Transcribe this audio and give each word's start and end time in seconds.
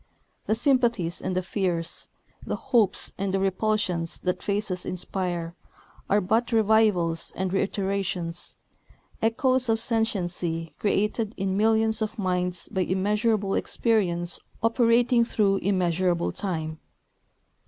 The 0.47 0.55
sympathies 0.55 1.21
and 1.21 1.35
the 1.35 1.43
fears, 1.43 2.07
the 2.43 2.55
hopes 2.55 3.13
and 3.19 3.31
the 3.31 3.39
repulsions 3.39 4.17
that 4.21 4.41
faces 4.41 4.83
inspire, 4.83 5.53
are 6.09 6.19
but 6.19 6.51
revivals 6.51 7.31
and 7.35 7.53
reiterations, 7.53 8.57
echoes 9.21 9.69
of 9.69 9.79
sentiency 9.79 10.73
created 10.79 11.35
in 11.37 11.55
millions 11.55 12.01
of 12.01 12.17
minds 12.17 12.67
by 12.67 12.81
immeasurable 12.81 13.53
experience 13.53 14.39
operating 14.63 15.23
through 15.23 15.57
immeasurable 15.57 16.31
time. 16.31 16.79